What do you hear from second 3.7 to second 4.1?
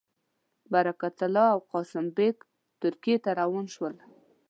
شول.